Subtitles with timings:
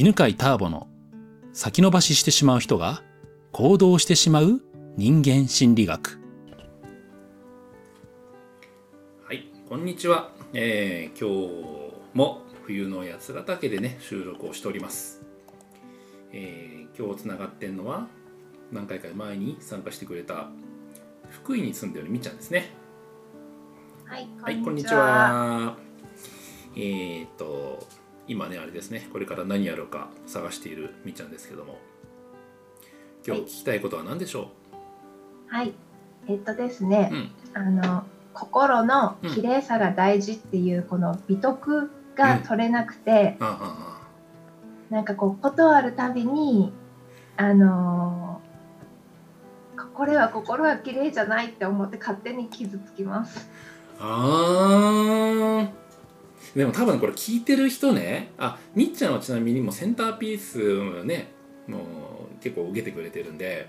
[0.00, 0.86] 犬飼ターボの
[1.52, 3.02] 先延ばししてしまう人が
[3.50, 4.62] 行動してしまう
[4.96, 6.20] 人間心理学。
[9.24, 15.20] はいこんにちは、えー、今日も冬の八ヶ岳でね収録をしております、
[16.32, 18.06] えー、今日つながってんのは
[18.70, 20.48] 何回か前に参加してくれた
[21.28, 22.70] 福井に住んでるみっちゃんですね。
[24.04, 25.76] はい、はい、こんにちは。
[26.76, 27.84] えー、っと
[28.28, 29.08] 今ねあれですね。
[29.12, 31.78] これから何やろうか探しているみっちゃんですけども。
[33.26, 34.52] 今日聞きたいことは何でしょ
[35.50, 35.54] う？
[35.54, 35.74] はい、
[36.28, 43.58] えっとですね、うん、あの心の綺麗さが大事っていうこの美徳が取れなくて、うん、
[44.90, 46.72] なんかこうことあるたびに
[47.36, 48.40] あの
[49.94, 53.50] これは心は綺麗じゃないって思って勝手に傷つきます。
[54.00, 55.87] ああ
[56.54, 61.28] でも多分これ聞いてる人ねあみっちゃんはちなみにもセンターピースね
[61.66, 63.68] もう結構受けてくれてるんで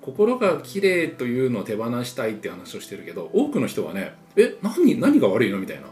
[0.00, 5.88] 心が綺麗というのを手放したいって話をしてるけど多くの人はねえ何何が悪いのみたいな。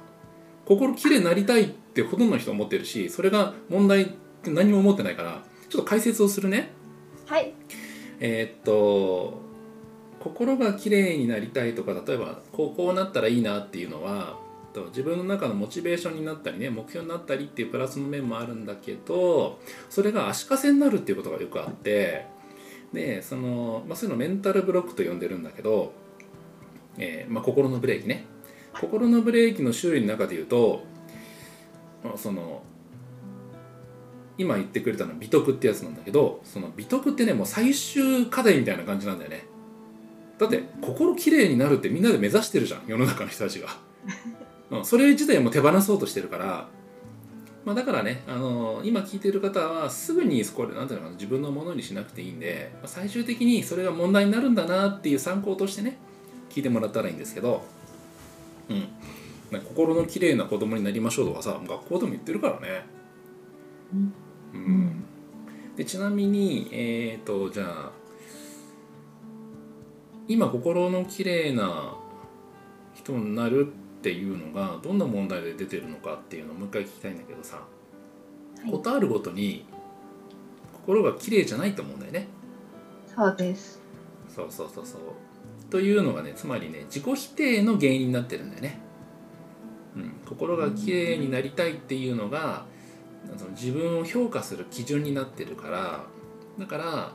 [0.68, 4.06] 心綺麗になりたいってほとんどの人は思ってるしそれが問題っ
[4.42, 6.70] て何も思ってないからちょっと解説をするね。
[7.26, 7.54] はい。
[8.20, 9.40] えー、っと
[10.20, 14.38] 心が綺麗になりたいとか例えばこうこうなったらいいなっていうのは
[14.72, 22.26] と自分の中のモチベーションになったりね目標になったりっていうプラスの面もあるんだけどそれが足かせになるっていうことがよくあって
[22.92, 25.92] でその、まあ、そういうのメンタルブロックと呼んでるんだけど、
[26.96, 28.24] えーまあ、心のブレーキね。
[28.80, 30.84] 心のブレーキの種類の中で言うと
[32.16, 32.62] その
[34.36, 39.47] 今言ってくれたのは美徳ってやつなんだけどその美徳ってねもう最終課題みたいな感じなんだよね。
[40.38, 43.68] だって心きれいになるってみんなで目指してるじゃん世の中の人たちが。
[44.70, 46.68] うん、それ自体も手放そうとしてるから、
[47.64, 55.98] まあ、だからね、あのー、今聞いてる方はすぐにこれなんていうのかな自分のものにしなくていいんで、まあ、最終的にそれが問題になるんだなっていう参考としてね
[56.50, 57.62] 聞いてもらったらいいんですけど、
[58.68, 58.88] うん、
[59.50, 62.86] まあ、心の綺麗な子供になりましょうとかさ学校でも言ってるからね。
[63.92, 64.12] うん、
[64.52, 65.04] うん、
[65.76, 67.92] でちなみにえっ、ー、とじゃあ
[70.28, 71.96] 今心の綺麗な
[72.94, 73.66] 人になる
[73.98, 77.62] っていうのがどんな問題で出てるのかっていうのをもう一回聞きたいんだけどさ、は
[78.68, 79.64] い、ことあるごとに
[80.72, 82.28] 心が綺麗じゃないと思うんだよね。
[83.14, 83.80] そうです。
[84.28, 85.00] そうそうそうそう。
[85.70, 88.78] というのがねつまりね自己否定の原因になってるんだよね。
[89.96, 92.66] うん、心が綺麗になりたいっていうのが、
[93.36, 96.04] その自分を評価する基準になってるから。
[96.58, 97.12] だから、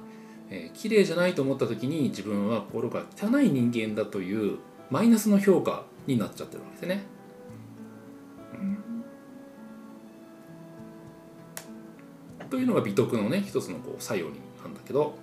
[0.56, 4.60] えー、綺麗じゃないと思った時に自分は心が汚い人間だという
[4.92, 7.02] マイナスの評価になっちゃってるわけですね。
[8.54, 8.58] う
[12.46, 15.18] ん、というのが美徳のね一つのこう作用になんだけど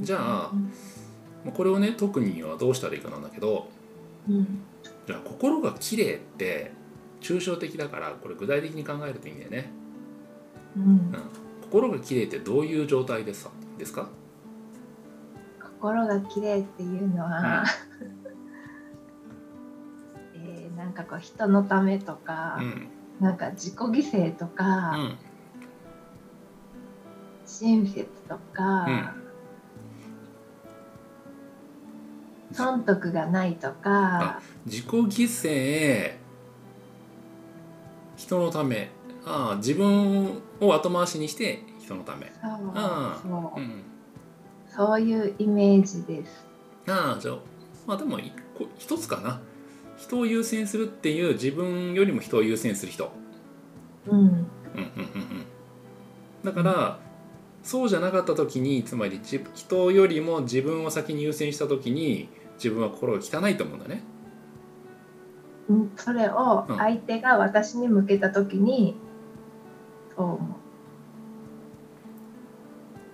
[0.00, 0.52] じゃあ
[1.52, 3.68] これをね特にはどうしたらいいかなんだけど、
[4.26, 4.62] うん、
[5.06, 6.72] じゃあ心が綺麗って
[7.20, 9.70] 抽象的だからこれ具体的に考えるといいんだよね。
[10.76, 11.14] うん、うん、
[11.60, 13.50] 心が綺麗ってどういう状態ですか？
[13.76, 14.08] ですか？
[15.80, 17.64] 心が綺麗っていうのは、
[20.76, 22.88] なんかこう人のためとか、うん、
[23.20, 25.18] なんか自己犠牲とか、うん、
[27.46, 28.84] 親切とか、
[32.50, 36.14] うん、損得がないとか自己犠牲
[38.16, 38.90] 人のため。
[39.26, 42.32] ああ自分を後回しにして人のため。
[42.40, 42.60] そう
[43.22, 43.89] そう、うん、
[44.74, 46.46] そういうイメージです。
[46.86, 47.38] ああじゃあ
[47.86, 48.18] まあでも
[48.78, 49.40] 一つかな。
[49.96, 53.12] 人を優先するっていう自分よりも人を優先する人、
[54.06, 55.44] うん、うんうんうんうん。
[56.42, 56.98] だから
[57.62, 64.02] そうじゃなかった時につまり人よりも自分を先に優先した時に自分は心が汚いと思うんだね。
[65.68, 68.96] うん、それを相手が私に向けた時に、
[70.16, 70.38] そう思う。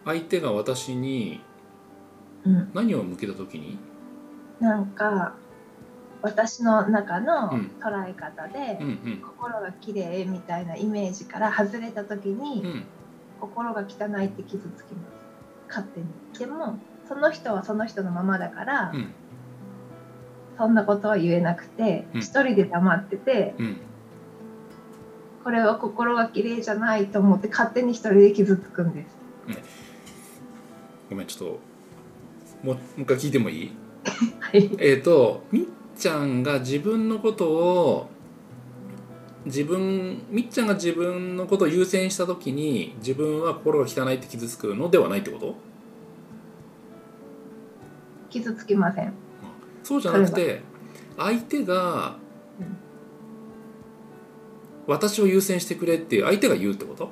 [0.06, 1.40] 相手が私に
[2.72, 3.76] 何を向けた時に、
[4.60, 5.34] うん、なんか
[6.22, 7.50] 私の中の
[7.80, 12.84] 捉え方で、うんうん、心が綺麗みたいなイメージから外れた時に、うん、
[13.40, 15.16] 心が汚いって傷つきます。
[15.68, 16.06] 勝手に。
[16.38, 19.12] でもその人はその人のままだから、うん、
[20.56, 23.54] そんなことは言えなくて、うん、一人で黙ってて、
[25.42, 29.16] これは心が綺麗じゃないと思って勝手に一人で傷つくんです、
[31.08, 31.60] ごめんちょっと
[32.62, 33.72] もうもう一回聞いてもいい？
[34.40, 35.62] はい、えっ、ー、とみっ
[35.96, 38.08] ちゃんが自分のことを
[39.44, 45.54] 自分みっちゃんが自分のことを優先した時に自分は心が汚いって傷つくのではないってこと？
[48.28, 49.12] 傷つきません。
[49.84, 50.62] そうじゃなくて
[51.16, 52.16] 相手が、
[54.86, 57.10] 私を優先してくれっていう相手が言うってこと？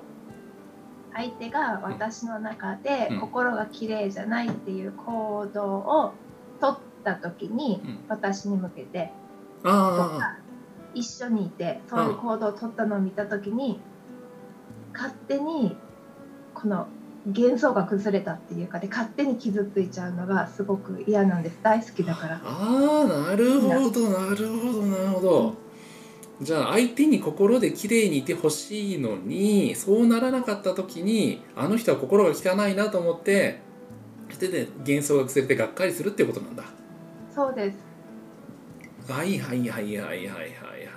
[1.15, 6.13] 相手が私の中で心が綺麗じゃないっていう行動を
[6.61, 9.13] 取った時に私に向けて
[9.63, 10.39] とか
[10.95, 13.81] 一緒にいてそういう行動を取ったのを見た時に
[14.93, 15.77] 勝手に
[16.55, 16.89] この
[17.27, 21.59] 幻想が崩れたっていうかで勝手に傷ついちゃうのがすごく嫌なんです。
[21.63, 22.41] 大好きだから。
[22.45, 25.64] ああなるほどなるほどなるほど
[26.43, 33.61] じゃあ相手に心で綺麗にいてほしいのにそうならなかった時にあの人は心が汚いなと思って
[34.39, 36.65] 手で幻想が崩れてがっかりするっていうことなんだ。
[37.35, 37.79] そうです。
[39.09, 40.45] はいはいはいはいはいは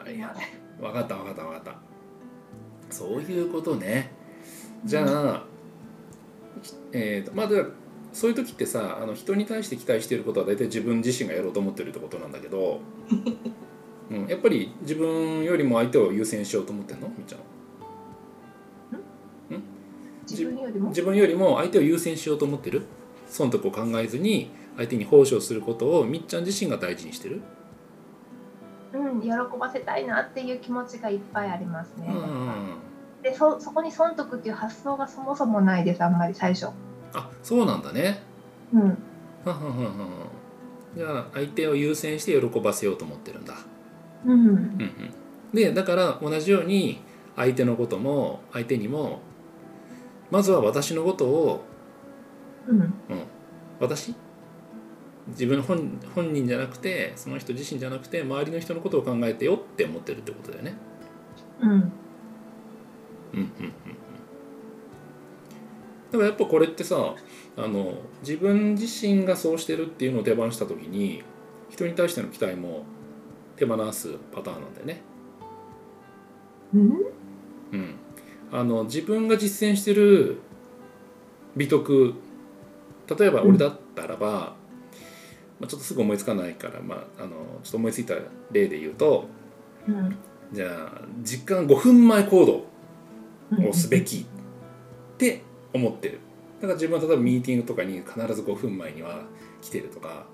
[0.09, 0.35] いはい。
[0.79, 1.75] 分かった分かった分かった。
[2.89, 4.11] そういうことね。
[4.85, 5.43] じゃあ、
[6.91, 7.49] えーと、まあ
[8.13, 12.79] そういう時ってさあの人に対して期待していることは大体自分自身がやろうと思ってるってことなんだけど、
[14.09, 17.09] うん、やっぱり自分よりも相手を優先しようと思ってんの？
[17.18, 17.42] みちゃん。
[20.30, 20.89] 自分よりも？
[20.89, 22.83] 自分よりも相手を優先しようと思ってる？
[23.27, 27.42] 損得を考えずに相手に奉仕をすることをみっちゃん自身が大事にしてる？
[28.94, 32.75] うん喜ばせたいなっていう気持ちがいっぱいありますね、うん
[33.24, 36.68] でそそこに損得っていう発想がそもそもないですあんまり最初。
[37.13, 38.21] あそうなんだね。
[38.71, 38.81] うん。
[39.44, 40.07] はははは
[40.95, 43.56] じゃあ相手を優先して喜ばせようと思ってるんだ
[44.25, 44.47] うん、うん。
[44.47, 44.91] うん、
[45.53, 47.01] でだから同じように
[47.35, 49.19] 相手のことも相手にも
[50.31, 51.63] まずは私のことを、
[52.67, 52.93] うん、うん、
[53.79, 54.15] 私？
[55.29, 60.73] 自分本本人じゃなくてその人自身じゃなくて周りの人のことを考えてよって思ってるってことだよね。
[61.61, 61.69] うん。
[61.69, 61.83] うんうん
[63.33, 63.51] うん
[66.11, 67.15] だからやっぱこれってさ
[67.57, 71.21] あの自分自身がそうしてるっていうのを手放した時に
[71.69, 72.83] 人に対しての期待も
[73.57, 75.01] 手放すパターンなんだよね。
[76.74, 76.81] うん、
[77.71, 77.95] うん、
[78.51, 80.38] あの自分が実践してる
[81.56, 82.13] 美徳
[83.18, 84.48] 例えば俺だったらば、うん、ま
[85.63, 87.30] あ、ちょっとすぐ思いつかないから、まあ、あの
[87.63, 88.15] ちょっと思いついた
[88.51, 89.27] 例で言うと、
[89.88, 90.15] うん、
[90.51, 94.25] じゃあ時間5分前行動をすべきっ
[95.18, 95.42] て
[95.74, 96.19] 思ってる。
[96.59, 99.25] だから自分は例えばミーティングとかに必ず5分前には
[99.62, 100.25] 来てるとか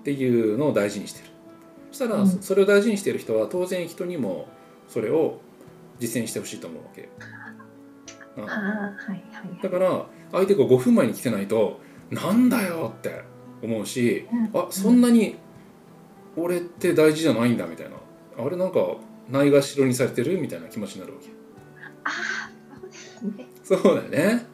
[0.00, 1.31] っていうのを大事にしてる
[1.92, 4.48] そしたらそれを大事にしてる人は当然人にも
[4.88, 5.40] それを
[5.98, 7.08] 実践してほしいと思うわけ、
[8.36, 11.80] うん、はいはい、だから相手が5分前に来てないと
[12.10, 13.22] なんだよって
[13.62, 15.36] 思うし、うん、あそんなに
[16.36, 17.96] 俺って大事じゃないんだみたいな。
[18.38, 18.96] あれなんか
[19.28, 21.28] ないがしろにされてるみたいな気持ちになるわけ。
[22.04, 22.10] あ
[22.80, 23.46] そうですね。
[23.62, 24.46] そうだよね。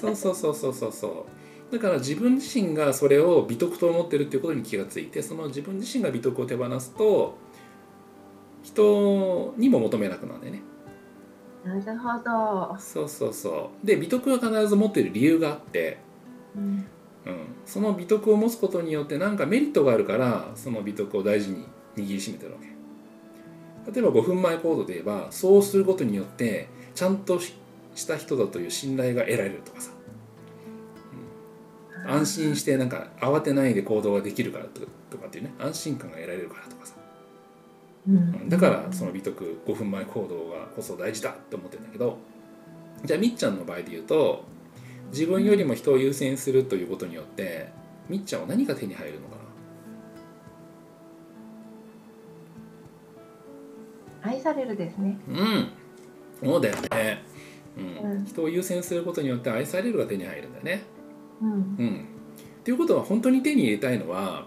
[0.00, 1.41] そうそうそうそうそうそう
[1.72, 7.38] だから自分自身がそれを美徳と思ってるっていうことに気がついてその自分自身が美徳を手放すと
[8.62, 10.62] 人にも求めなくなるんだよね。
[11.64, 12.76] なるほど。
[12.78, 13.86] そうそうそう。
[13.86, 15.98] で美徳は必ず持ってる理由があって、
[16.54, 16.62] うん、
[17.24, 21.64] うん、その美徳を持つことによって何かメリットがあるからその美徳を大事に
[21.96, 23.92] 握りしめてるわけ。
[23.92, 27.54] 例えば5分前コードで言えばそうすることによってちゃんとし
[28.06, 30.01] た人だという信頼が得られるとかさ、うん、
[32.06, 36.94] 安心してなんか慌てないで行動ができるからとかっていうね安心感が得られるからとかさ、
[38.08, 42.18] うん、だからその美徳5分前行動がこそ大事だって思ってるんだけど
[43.04, 44.44] じゃあみっちゃんの場合で言うと
[45.10, 47.68] 自分よりも人を優先するということによって
[48.08, 49.36] みっちゃんは何が手に入るのか
[54.24, 54.30] な？
[54.30, 55.18] 愛されるですね。
[55.28, 55.68] うん。
[56.42, 57.22] そうだよね、
[57.76, 60.82] うん、うん、人を優先することによって愛されるが手に入るんだよね。
[61.42, 62.06] うん、うん、
[62.60, 64.46] っていうことは本当に手に入れたいのは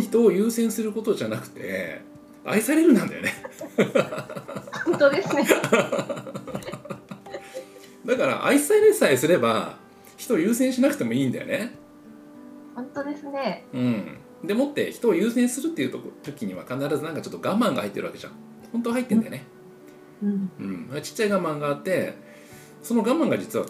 [0.00, 2.00] 人を優先することじゃなくて
[2.44, 3.32] 愛されるなんだよね。
[4.84, 5.46] 本当ですね
[8.04, 9.76] だから愛されさえすれば
[10.16, 11.76] 人を優先しなくてもいいんだよね。
[12.74, 13.64] 本当ですね。
[13.72, 14.18] うん。
[14.44, 18.32] でもって人を優先するっていう時には必ずなんかちょっと我慢が入ってるわけじゃん。
[18.72, 19.44] 本当は入ってんだよね。
[20.22, 22.14] うんうん、うん、ちっちゃい我慢があって
[22.82, 23.66] その我慢が実は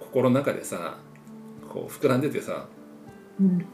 [0.00, 0.98] 心の中でさ
[1.68, 2.66] こう膨らんでてさ、
[3.40, 3.64] うん、うん、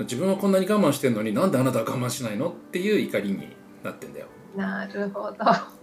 [0.00, 2.48] 自分はこんなに我慢してんのになんであなたは我慢しないの？
[2.50, 4.26] っていう怒りになってんだよ。
[4.56, 5.36] なるほど。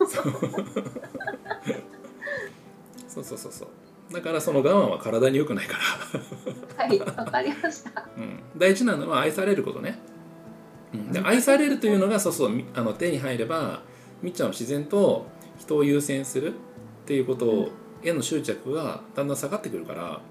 [0.08, 0.34] そう。
[3.24, 5.78] そうそうそうだからその我慢は体に良くないか
[6.78, 6.86] ら。
[6.86, 10.00] はいわかりました、うん、大事なのは愛されることね、
[10.94, 13.82] うん、で愛されるというのがそうそうあの手に入れば
[14.22, 15.26] みっちゃんは自然と
[15.58, 16.54] 人を優先するっ
[17.06, 17.70] ていうこと
[18.04, 20.22] への執着がだんだん下がってくるから、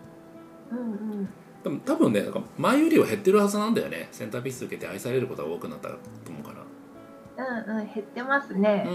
[1.62, 2.24] でも多分ね
[2.58, 4.08] 前よりは減ってるはずなんだよね。
[4.12, 5.96] センターピース受けて愛されることが多くなったと
[6.28, 7.66] 思うから。
[7.68, 8.86] うんうん減ってますね。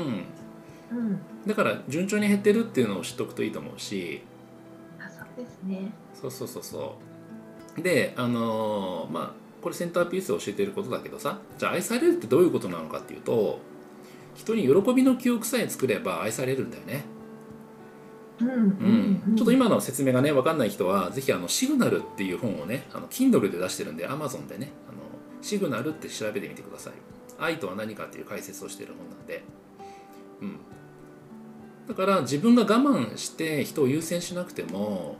[0.92, 4.22] うん、うん、だから順調に減ってるっていうのを知っとくといいと思うし。
[5.00, 5.92] あそうですね。
[6.13, 6.98] そうそうそうそ
[7.78, 7.82] う。
[7.82, 11.40] であのー、まあこれセンターピースを教えてることだけどさ。
[11.58, 13.60] じゃあ愛されるってどういうことなのかっていうと
[14.34, 17.04] 人に喜びの記憶さえ作れば愛されるんだよね。
[18.45, 24.98] うん、ちょっと今の説明がね分かんない人はぜひあのシグナルっていう本をねあの Kindle で出してるんで Amazon でねあの
[25.41, 26.93] シグナルって調べてみてください。
[27.39, 29.43] 愛とは何かっていう解説をしてる本なんで。
[30.41, 30.57] うん。
[31.88, 35.17] だから自分が我慢して人を優先しなくても、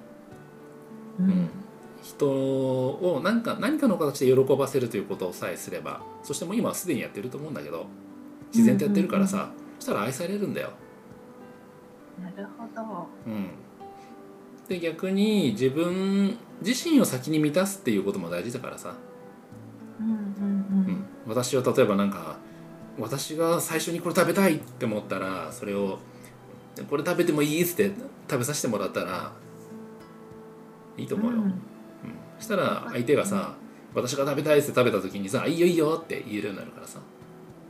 [1.20, 1.50] うん、
[2.02, 7.88] 人を何か何かの形で喜ばせるということさえすればそしてもう今はすでにやってると思うんだけど
[8.54, 10.72] 自然とやってるからさ、そしたら愛されるんだよ。
[12.20, 13.08] なるほど。
[13.28, 13.50] うん、
[14.68, 18.96] で逆に自分自身を先に満たすっていうことも大事だからさ。
[20.00, 20.26] うんうんうん。
[20.88, 22.38] うん、私は例えばなんか
[23.00, 26.00] 私が最初にこれ食べたいって思ったらそれを
[26.90, 27.92] これ食べてもいいって
[28.30, 29.32] 食べさせてもらったら
[30.98, 31.38] いいと思うよ。
[31.38, 31.62] うん。
[32.40, 33.56] そしたら相手がさ
[33.94, 37.00] 「私が食べたい」って食べた時にさ「いいよいいよ」って言えるようになるからさ。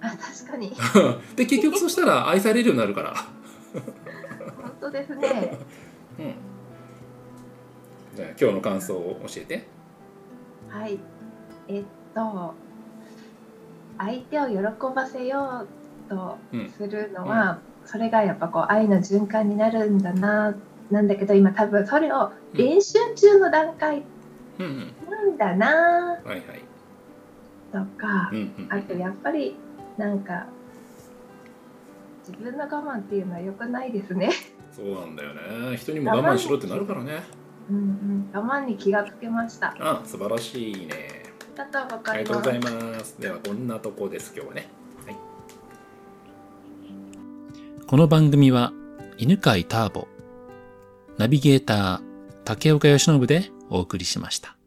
[0.04, 0.74] あ確かに。
[1.36, 3.14] で結局そしたら愛されるようになるから。
[3.74, 3.84] 本
[4.92, 5.58] 当ですね。
[6.20, 6.36] う ん
[8.16, 9.68] じゃあ今日の感想を教えて。
[10.70, 11.00] はい。
[11.68, 11.84] えっ
[12.14, 12.54] と
[13.98, 16.38] 相手を喜ばせようと
[16.76, 17.50] するのは、うん。
[17.50, 20.56] うん、それがやっぱこう愛の循環になるんだな
[20.90, 24.04] なんだけど今多分それを練習中の段階
[24.60, 26.42] なんだな、はいはい、
[27.72, 29.56] とか、うんうん、あとやっぱり
[29.98, 30.48] なんか
[32.28, 34.32] 自分の我慢っていうのはよくないですね
[34.76, 35.78] そうなんだよね。
[35.78, 37.24] 人にも我慢しろってなるからね。
[37.70, 38.30] うんうん。
[38.34, 39.76] 我慢に気がつけました。
[39.80, 41.22] あ素晴らしいね。
[41.58, 42.72] ありがとうございます。
[42.72, 43.22] ありがとうございます。
[43.22, 44.68] ではこんなとこです今日はね、
[45.06, 45.16] はい、
[47.86, 48.72] この番組は
[49.18, 50.08] 犬飼ターボ
[51.18, 52.02] ナビゲーター
[52.46, 54.61] 竹岡由伸でお送りしました。